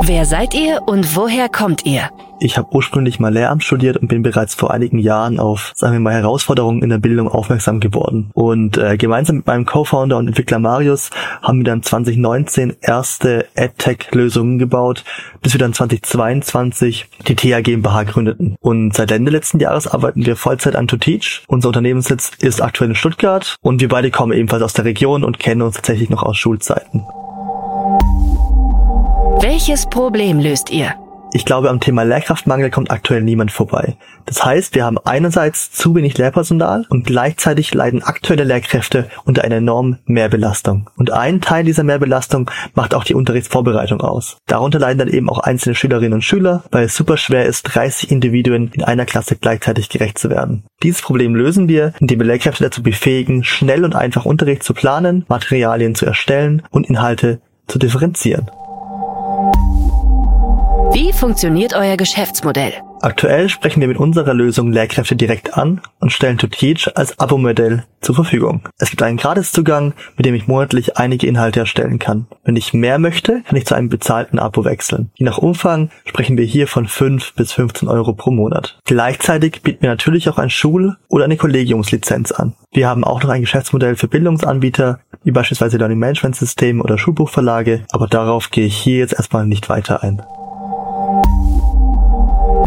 Wer 0.00 0.24
seid 0.24 0.54
ihr 0.54 0.82
und 0.86 1.16
woher 1.16 1.48
kommt 1.48 1.84
ihr? 1.84 2.10
Ich 2.40 2.56
habe 2.56 2.68
ursprünglich 2.72 3.18
mal 3.18 3.32
Lehramt 3.32 3.64
studiert 3.64 3.96
und 3.96 4.06
bin 4.06 4.22
bereits 4.22 4.54
vor 4.54 4.70
einigen 4.70 4.98
Jahren 4.98 5.40
auf, 5.40 5.72
sagen 5.74 5.94
wir 5.94 6.00
mal, 6.00 6.14
Herausforderungen 6.14 6.82
in 6.82 6.88
der 6.88 6.98
Bildung 6.98 7.28
aufmerksam 7.28 7.80
geworden. 7.80 8.30
Und 8.32 8.78
äh, 8.78 8.96
gemeinsam 8.96 9.36
mit 9.36 9.46
meinem 9.46 9.66
Co-Founder 9.66 10.16
und 10.16 10.28
Entwickler 10.28 10.60
Marius 10.60 11.10
haben 11.42 11.58
wir 11.58 11.64
dann 11.64 11.82
2019 11.82 12.76
erste 12.80 13.46
EdTech-Lösungen 13.56 14.58
gebaut, 14.58 15.04
bis 15.42 15.52
wir 15.54 15.58
dann 15.58 15.74
2022 15.74 17.08
die 17.26 17.34
TH 17.34 17.62
GmbH 17.62 18.04
gründeten. 18.04 18.56
Und 18.60 18.94
seit 18.94 19.10
Ende 19.10 19.32
letzten 19.32 19.58
Jahres 19.58 19.88
arbeiten 19.88 20.24
wir 20.24 20.36
Vollzeit 20.36 20.76
an 20.76 20.86
To 20.86 20.96
Teach. 20.96 21.42
Unser 21.48 21.68
Unternehmenssitz 21.68 22.30
ist 22.38 22.62
aktuell 22.62 22.90
in 22.90 22.96
Stuttgart 22.96 23.56
und 23.62 23.80
wir 23.80 23.88
beide 23.88 24.12
kommen 24.12 24.32
ebenfalls 24.32 24.62
aus 24.62 24.74
der 24.74 24.84
Region 24.84 25.24
und 25.24 25.40
kennen 25.40 25.62
uns 25.62 25.74
tatsächlich 25.74 26.08
noch 26.08 26.22
aus 26.22 26.36
Schulzeiten. 26.36 27.04
Welches 29.40 29.86
Problem 29.86 30.40
löst 30.40 30.68
ihr? 30.70 30.94
Ich 31.32 31.44
glaube, 31.44 31.70
am 31.70 31.78
Thema 31.78 32.02
Lehrkraftmangel 32.02 32.70
kommt 32.70 32.90
aktuell 32.90 33.22
niemand 33.22 33.52
vorbei. 33.52 33.96
Das 34.26 34.44
heißt, 34.44 34.74
wir 34.74 34.84
haben 34.84 34.98
einerseits 34.98 35.70
zu 35.70 35.94
wenig 35.94 36.18
Lehrpersonal 36.18 36.86
und 36.88 37.06
gleichzeitig 37.06 37.72
leiden 37.72 38.02
aktuelle 38.02 38.42
Lehrkräfte 38.42 39.08
unter 39.24 39.44
einer 39.44 39.56
enormen 39.56 40.00
Mehrbelastung. 40.06 40.90
Und 40.96 41.12
ein 41.12 41.40
Teil 41.40 41.64
dieser 41.64 41.84
Mehrbelastung 41.84 42.50
macht 42.74 42.94
auch 42.94 43.04
die 43.04 43.14
Unterrichtsvorbereitung 43.14 44.00
aus. 44.00 44.38
Darunter 44.48 44.80
leiden 44.80 44.98
dann 44.98 45.08
eben 45.08 45.30
auch 45.30 45.38
einzelne 45.38 45.76
Schülerinnen 45.76 46.14
und 46.14 46.22
Schüler, 46.22 46.64
weil 46.72 46.86
es 46.86 46.96
super 46.96 47.16
schwer 47.16 47.46
ist, 47.46 47.62
30 47.62 48.10
Individuen 48.10 48.72
in 48.72 48.82
einer 48.82 49.06
Klasse 49.06 49.36
gleichzeitig 49.36 49.88
gerecht 49.88 50.18
zu 50.18 50.30
werden. 50.30 50.64
Dieses 50.82 51.00
Problem 51.00 51.36
lösen 51.36 51.68
wir, 51.68 51.92
indem 52.00 52.18
wir 52.18 52.26
Lehrkräfte 52.26 52.64
dazu 52.64 52.82
befähigen, 52.82 53.44
schnell 53.44 53.84
und 53.84 53.94
einfach 53.94 54.24
Unterricht 54.24 54.64
zu 54.64 54.74
planen, 54.74 55.26
Materialien 55.28 55.94
zu 55.94 56.06
erstellen 56.06 56.62
und 56.70 56.88
Inhalte 56.88 57.40
zu 57.68 57.78
differenzieren. 57.78 58.50
Wie 60.92 61.12
funktioniert 61.12 61.74
euer 61.74 61.96
Geschäftsmodell? 61.96 62.72
Aktuell 63.00 63.48
sprechen 63.48 63.80
wir 63.80 63.88
mit 63.88 63.98
unserer 63.98 64.34
Lösung 64.34 64.72
Lehrkräfte 64.72 65.14
direkt 65.14 65.56
an 65.56 65.80
und 66.00 66.12
stellen 66.12 66.38
To 66.38 66.46
Teach 66.46 66.90
als 66.96 67.18
Abo-Modell 67.18 67.84
zur 68.00 68.14
Verfügung. 68.14 68.62
Es 68.78 68.90
gibt 68.90 69.02
einen 69.02 69.18
Gratiszugang, 69.18 69.92
mit 70.16 70.26
dem 70.26 70.34
ich 70.34 70.48
monatlich 70.48 70.96
einige 70.96 71.26
Inhalte 71.26 71.60
erstellen 71.60 71.98
kann. 71.98 72.26
Wenn 72.42 72.56
ich 72.56 72.72
mehr 72.72 72.98
möchte, 72.98 73.42
kann 73.42 73.56
ich 73.56 73.66
zu 73.66 73.74
einem 73.74 73.88
bezahlten 73.88 74.38
Abo 74.38 74.64
wechseln. 74.64 75.10
Je 75.14 75.26
nach 75.26 75.38
Umfang 75.38 75.90
sprechen 76.06 76.38
wir 76.38 76.44
hier 76.44 76.66
von 76.66 76.88
5 76.88 77.34
bis 77.34 77.52
15 77.52 77.86
Euro 77.88 78.14
pro 78.14 78.30
Monat. 78.30 78.80
Gleichzeitig 78.84 79.62
bieten 79.62 79.82
wir 79.82 79.90
natürlich 79.90 80.28
auch 80.28 80.38
ein 80.38 80.50
Schul- 80.50 80.96
oder 81.08 81.24
eine 81.24 81.36
Kollegiumslizenz 81.36 82.32
an. 82.32 82.54
Wir 82.72 82.88
haben 82.88 83.04
auch 83.04 83.22
noch 83.22 83.30
ein 83.30 83.42
Geschäftsmodell 83.42 83.96
für 83.96 84.08
Bildungsanbieter, 84.08 85.00
wie 85.22 85.32
beispielsweise 85.32 85.76
Learning 85.76 85.98
Management 85.98 86.36
System 86.36 86.80
oder 86.80 86.98
Schulbuchverlage, 86.98 87.84
aber 87.90 88.06
darauf 88.06 88.50
gehe 88.50 88.66
ich 88.66 88.76
hier 88.76 88.98
jetzt 88.98 89.14
erstmal 89.14 89.46
nicht 89.46 89.68
weiter 89.68 90.02
ein. 90.02 90.22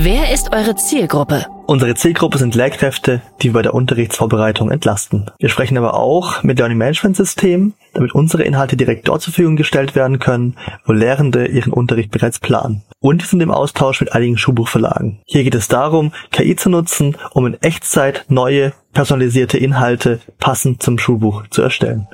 Wer 0.04 0.34
ist 0.34 0.52
eure 0.52 0.76
Zielgruppe? 0.76 1.46
Unsere 1.68 1.94
Zielgruppe 1.94 2.40
sind 2.40 2.56
Lehrkräfte, 2.56 3.22
die 3.40 3.50
wir 3.50 3.54
bei 3.54 3.62
der 3.62 3.76
Unterrichtsvorbereitung 3.76 4.72
entlasten. 4.72 5.30
Wir 5.38 5.50
sprechen 5.50 5.78
aber 5.78 5.94
auch 5.94 6.42
mit 6.42 6.58
Learning 6.58 6.80
Management 6.80 7.18
Systemen, 7.18 7.76
damit 7.94 8.16
unsere 8.16 8.42
Inhalte 8.42 8.76
direkt 8.76 9.08
dort 9.08 9.22
zur 9.22 9.32
Verfügung 9.32 9.58
gestellt 9.58 9.94
werden 9.94 10.18
können, 10.18 10.58
wo 10.86 10.92
Lehrende 10.92 11.46
ihren 11.46 11.72
Unterricht 11.72 12.10
bereits 12.10 12.40
planen. 12.40 12.82
Und 13.00 13.22
wir 13.22 13.28
sind 13.28 13.42
im 13.42 13.52
Austausch 13.52 14.02
mit 14.02 14.12
einigen 14.14 14.40
Schulbuchverlagen. 14.40 15.20
Hier 15.26 15.44
geht 15.44 15.54
es 15.54 15.68
darum, 15.68 16.14
KI 16.32 16.56
zu 16.56 16.72
nutzen, 16.72 17.16
um 17.34 17.46
in 17.46 17.62
Echtzeit 17.62 18.26
neue, 18.28 18.74
personalisierte 18.94 19.60
Inhalte 19.60 20.20
passend 20.40 20.82
zum 20.82 20.98
Schulbuch 20.98 21.44
zu 21.52 21.62
erstellen. 21.62 22.08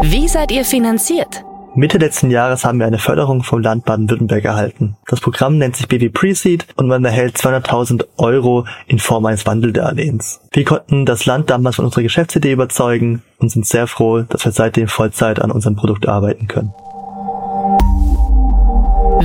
Wie 0.00 0.26
seid 0.26 0.50
ihr 0.52 0.64
finanziert? 0.64 1.44
Mitte 1.76 1.98
letzten 1.98 2.30
Jahres 2.30 2.64
haben 2.64 2.78
wir 2.78 2.86
eine 2.86 2.98
Förderung 2.98 3.42
vom 3.42 3.60
Land 3.60 3.84
Baden-Württemberg 3.84 4.44
erhalten. 4.44 4.96
Das 5.08 5.20
Programm 5.20 5.58
nennt 5.58 5.74
sich 5.74 5.88
BW 5.88 6.08
Pre-Seed 6.08 6.68
und 6.76 6.86
man 6.86 7.04
erhält 7.04 7.36
200.000 7.36 8.04
Euro 8.16 8.64
in 8.86 9.00
Form 9.00 9.26
eines 9.26 9.44
Wandeldarlehens. 9.44 10.40
Wir 10.52 10.64
konnten 10.64 11.04
das 11.04 11.26
Land 11.26 11.50
damals 11.50 11.76
von 11.76 11.84
unserer 11.86 12.04
Geschäftsidee 12.04 12.52
überzeugen 12.52 13.22
und 13.38 13.50
sind 13.50 13.66
sehr 13.66 13.88
froh, 13.88 14.20
dass 14.22 14.44
wir 14.44 14.52
seitdem 14.52 14.86
Vollzeit 14.86 15.42
an 15.42 15.50
unserem 15.50 15.74
Produkt 15.74 16.06
arbeiten 16.06 16.46
können. 16.46 16.72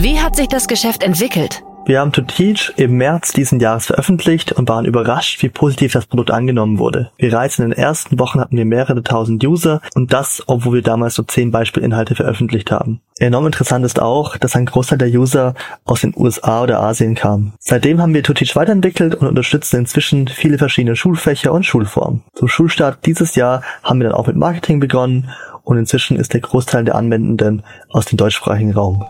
Wie 0.01 0.19
hat 0.19 0.35
sich 0.35 0.47
das 0.47 0.67
Geschäft 0.67 1.03
entwickelt? 1.03 1.63
Wir 1.89 2.01
haben 2.01 2.11
To 2.11 2.21
Teach 2.21 2.71
im 2.77 2.97
März 2.97 3.33
diesen 3.33 3.59
Jahres 3.59 3.87
veröffentlicht 3.87 4.51
und 4.51 4.69
waren 4.69 4.85
überrascht, 4.85 5.41
wie 5.41 5.49
positiv 5.49 5.93
das 5.93 6.05
Produkt 6.05 6.29
angenommen 6.29 6.77
wurde. 6.77 7.09
Bereits 7.17 7.57
in 7.57 7.67
den 7.67 7.71
ersten 7.71 8.19
Wochen 8.19 8.39
hatten 8.39 8.55
wir 8.55 8.65
mehrere 8.65 9.01
tausend 9.01 9.43
User 9.43 9.81
und 9.95 10.13
das, 10.13 10.43
obwohl 10.45 10.75
wir 10.75 10.81
damals 10.83 11.15
so 11.15 11.23
zehn 11.23 11.49
Beispielinhalte 11.49 12.13
veröffentlicht 12.13 12.69
haben. 12.69 13.01
Enorm 13.17 13.47
interessant 13.47 13.83
ist 13.85 13.99
auch, 13.99 14.37
dass 14.37 14.55
ein 14.55 14.67
Großteil 14.67 14.99
der 14.99 15.07
User 15.07 15.55
aus 15.83 16.01
den 16.01 16.13
USA 16.15 16.61
oder 16.61 16.79
Asien 16.79 17.15
kam. 17.15 17.53
Seitdem 17.57 17.99
haben 17.99 18.13
wir 18.13 18.21
To 18.21 18.33
Teach 18.33 18.55
weiterentwickelt 18.55 19.15
und 19.15 19.27
unterstützen 19.27 19.77
inzwischen 19.77 20.27
viele 20.27 20.59
verschiedene 20.59 20.95
Schulfächer 20.95 21.51
und 21.51 21.65
Schulformen. 21.65 22.21
Zum 22.35 22.49
Schulstart 22.49 23.03
dieses 23.07 23.33
Jahr 23.33 23.63
haben 23.81 23.99
wir 23.99 24.09
dann 24.09 24.15
auch 24.15 24.27
mit 24.27 24.35
Marketing 24.35 24.79
begonnen 24.79 25.31
und 25.63 25.79
inzwischen 25.79 26.17
ist 26.17 26.35
der 26.35 26.41
Großteil 26.41 26.85
der 26.85 26.93
Anwendenden 26.93 27.63
aus 27.89 28.05
dem 28.05 28.17
deutschsprachigen 28.17 28.73
Raum. 28.73 29.03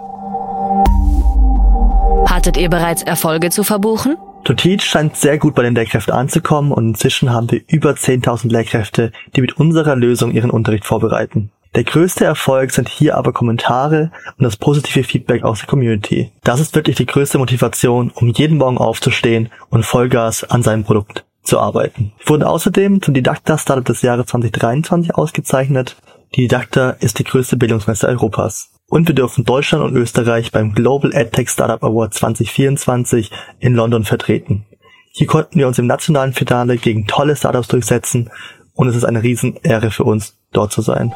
Hattet 2.40 2.56
ihr 2.56 2.70
bereits 2.70 3.04
Erfolge 3.04 3.50
zu 3.50 3.66
verbuchen? 3.66 4.16
To 4.46 4.54
Teach 4.54 4.86
scheint 4.86 5.18
sehr 5.18 5.38
gut 5.38 5.56
bei 5.56 5.64
den 5.64 5.76
Lehrkräften 5.76 6.14
anzukommen 6.14 6.72
und 6.72 6.88
inzwischen 6.88 7.34
haben 7.34 7.52
wir 7.52 7.60
über 7.68 7.92
10.000 7.92 8.50
Lehrkräfte, 8.50 9.12
die 9.36 9.42
mit 9.42 9.58
unserer 9.58 9.98
Lösung 9.98 10.32
ihren 10.32 10.50
Unterricht 10.50 10.86
vorbereiten. 10.86 11.52
Der 11.76 11.84
größte 11.84 12.24
Erfolg 12.24 12.72
sind 12.72 12.88
hier 12.88 13.18
aber 13.18 13.34
Kommentare 13.34 14.12
und 14.38 14.46
das 14.46 14.56
positive 14.56 15.04
Feedback 15.04 15.44
aus 15.44 15.60
der 15.60 15.68
Community. 15.68 16.32
Das 16.46 16.62
ist 16.62 16.76
wirklich 16.76 16.96
die 16.96 17.08
größte 17.08 17.40
Motivation, 17.40 18.10
um 18.16 18.30
jeden 18.30 18.58
Morgen 18.58 18.78
aufzustehen 18.78 19.50
und 19.70 19.86
Vollgas 19.86 20.46
an 20.46 20.64
seinem 20.64 20.86
Produkt 20.86 21.26
zu 21.44 21.60
arbeiten. 21.60 22.14
Wir 22.20 22.30
wurden 22.30 22.44
außerdem 22.44 23.02
zum 23.02 23.14
Didakta 23.14 23.58
Startup 23.58 23.84
des 23.84 24.02
Jahres 24.02 24.28
2023 24.28 25.14
ausgezeichnet. 25.14 25.98
Die 26.36 26.44
Didakta 26.44 26.92
ist 27.02 27.20
die 27.20 27.26
größte 27.26 27.58
Bildungsmesse 27.58 28.08
Europas. 28.08 28.70
Und 28.90 29.08
wir 29.08 29.16
dürfen 29.16 29.46
Deutschland 29.46 29.84
und 29.84 29.96
Österreich 29.96 30.52
beim 30.52 30.74
Global 30.74 31.14
EdTech 31.14 31.50
Startup 31.50 31.84
Award 31.84 32.14
2024 32.14 33.32
in 33.60 33.76
London 33.76 34.04
vertreten. 34.04 34.66
Hier 35.12 35.28
konnten 35.28 35.60
wir 35.60 35.68
uns 35.68 35.78
im 35.78 35.88
nationalen 35.88 36.34
Finale 36.34 36.78
gegen 36.78 37.06
tolle 37.06 37.36
Startups 37.36 37.68
durchsetzen 37.68 38.32
und 38.74 38.88
es 38.88 38.96
ist 38.96 39.04
eine 39.04 39.22
Riesenehre 39.22 39.92
für 39.92 40.06
uns, 40.06 40.38
dort 40.54 40.72
zu 40.72 40.82
sein. 40.82 41.14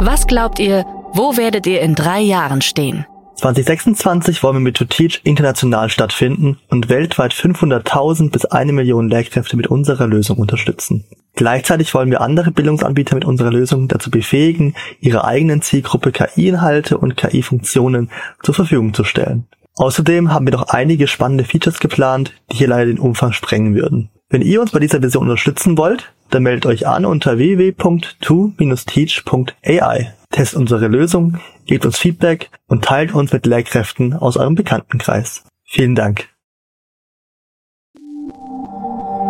Was 0.00 0.26
glaubt 0.26 0.58
ihr, 0.58 0.84
wo 1.12 1.36
werdet 1.36 1.66
ihr 1.66 1.80
in 1.80 1.94
drei 1.94 2.20
Jahren 2.20 2.62
stehen? 2.62 3.06
2026 3.36 4.42
wollen 4.42 4.56
wir 4.56 4.60
mit 4.60 4.76
To 4.76 4.84
Teach 4.84 5.20
international 5.24 5.90
stattfinden 5.90 6.58
und 6.68 6.88
weltweit 6.88 7.32
500.000 7.32 8.30
bis 8.30 8.44
eine 8.46 8.72
Million 8.72 9.08
Lehrkräfte 9.08 9.56
mit 9.56 9.66
unserer 9.66 10.06
Lösung 10.06 10.38
unterstützen. 10.38 11.04
Gleichzeitig 11.34 11.92
wollen 11.94 12.10
wir 12.10 12.20
andere 12.20 12.52
Bildungsanbieter 12.52 13.16
mit 13.16 13.24
unserer 13.24 13.50
Lösung 13.50 13.88
dazu 13.88 14.10
befähigen, 14.10 14.76
ihre 15.00 15.24
eigenen 15.24 15.62
Zielgruppe 15.62 16.12
KI-Inhalte 16.12 16.96
und 16.96 17.16
KI-Funktionen 17.16 18.10
zur 18.42 18.54
Verfügung 18.54 18.94
zu 18.94 19.02
stellen. 19.02 19.48
Außerdem 19.74 20.32
haben 20.32 20.46
wir 20.46 20.52
noch 20.52 20.68
einige 20.68 21.08
spannende 21.08 21.42
Features 21.42 21.80
geplant, 21.80 22.32
die 22.52 22.58
hier 22.58 22.68
leider 22.68 22.86
den 22.86 23.00
Umfang 23.00 23.32
sprengen 23.32 23.74
würden. 23.74 24.10
Wenn 24.30 24.42
ihr 24.42 24.60
uns 24.60 24.70
bei 24.70 24.78
dieser 24.78 25.02
Vision 25.02 25.24
unterstützen 25.24 25.76
wollt, 25.76 26.12
dann 26.30 26.44
meldet 26.44 26.66
euch 26.66 26.86
an 26.86 27.04
unter 27.04 27.38
www.to-teach.ai. 27.38 30.14
Testet 30.30 30.58
unsere 30.58 30.88
Lösung, 30.88 31.38
gebt 31.66 31.86
uns 31.86 31.98
Feedback 31.98 32.50
und 32.66 32.84
teilt 32.84 33.14
uns 33.14 33.32
mit 33.32 33.46
Lehrkräften 33.46 34.12
aus 34.14 34.36
eurem 34.36 34.54
Bekanntenkreis. 34.54 35.44
Vielen 35.64 35.94
Dank. 35.94 36.28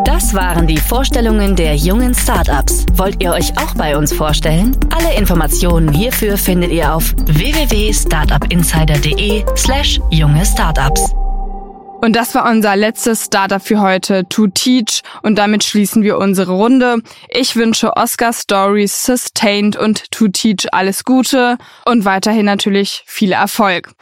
Das 0.05 0.35
waren 0.35 0.67
die 0.67 0.77
Vorstellungen 0.77 1.55
der 1.57 1.77
jungen 1.77 2.15
Startups. 2.15 2.85
Wollt 2.95 3.23
ihr 3.23 3.33
euch 3.33 3.57
auch 3.59 3.75
bei 3.75 3.97
uns 3.97 4.13
vorstellen? 4.13 4.77
Alle 4.95 5.15
Informationen 5.17 5.91
hierfür 5.93 6.37
findet 6.37 6.71
ihr 6.71 6.95
auf 6.95 7.15
www.startupinsider.de 7.27 9.45
slash 9.57 9.99
junge 10.11 10.45
Und 12.05 12.17
das 12.17 12.35
war 12.35 12.51
unser 12.51 12.77
letztes 12.77 13.25
Startup 13.25 13.63
für 13.63 13.81
heute, 13.81 14.29
To 14.29 14.47
Teach. 14.49 15.01
Und 15.23 15.37
damit 15.37 15.65
schließen 15.65 16.03
wir 16.03 16.19
unsere 16.19 16.53
Runde. 16.53 16.99
Ich 17.31 17.57
wünsche 17.57 17.97
Oscar 17.97 18.35
Stories 18.35 19.07
Sustained 19.07 19.75
und 19.75 20.11
To 20.11 20.29
Teach 20.29 20.67
alles 20.73 21.05
Gute 21.05 21.57
und 21.87 22.05
weiterhin 22.05 22.45
natürlich 22.45 23.05
viel 23.07 23.33
Erfolg. 23.33 23.95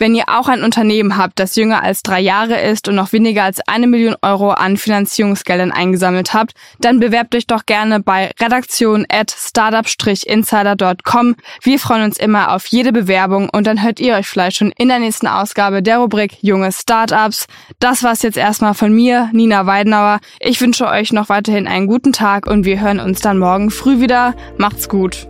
Wenn 0.00 0.14
ihr 0.14 0.24
auch 0.28 0.48
ein 0.48 0.64
Unternehmen 0.64 1.18
habt, 1.18 1.38
das 1.38 1.56
jünger 1.56 1.82
als 1.82 2.02
drei 2.02 2.20
Jahre 2.20 2.58
ist 2.58 2.88
und 2.88 2.94
noch 2.94 3.12
weniger 3.12 3.44
als 3.44 3.60
eine 3.68 3.86
Million 3.86 4.16
Euro 4.22 4.52
an 4.52 4.78
Finanzierungsgeldern 4.78 5.72
eingesammelt 5.72 6.32
habt, 6.32 6.54
dann 6.80 7.00
bewerbt 7.00 7.34
euch 7.34 7.46
doch 7.46 7.66
gerne 7.66 8.00
bei 8.00 8.30
redaktion 8.40 9.04
at 9.10 9.30
startup-insider.com. 9.30 11.36
Wir 11.62 11.78
freuen 11.78 12.04
uns 12.04 12.16
immer 12.16 12.54
auf 12.54 12.64
jede 12.68 12.92
Bewerbung 12.92 13.50
und 13.50 13.66
dann 13.66 13.82
hört 13.82 14.00
ihr 14.00 14.14
euch 14.14 14.26
vielleicht 14.26 14.56
schon 14.56 14.72
in 14.78 14.88
der 14.88 15.00
nächsten 15.00 15.26
Ausgabe 15.26 15.82
der 15.82 15.98
Rubrik 15.98 16.38
Junge 16.40 16.72
Startups. 16.72 17.46
Das 17.78 18.02
war's 18.02 18.22
jetzt 18.22 18.38
erstmal 18.38 18.72
von 18.72 18.94
mir, 18.94 19.28
Nina 19.34 19.66
Weidenauer. 19.66 20.20
Ich 20.40 20.62
wünsche 20.62 20.86
euch 20.86 21.12
noch 21.12 21.28
weiterhin 21.28 21.68
einen 21.68 21.86
guten 21.86 22.14
Tag 22.14 22.46
und 22.46 22.64
wir 22.64 22.80
hören 22.80 23.00
uns 23.00 23.20
dann 23.20 23.38
morgen 23.38 23.70
früh 23.70 24.00
wieder. 24.00 24.34
Macht's 24.56 24.88
gut. 24.88 25.29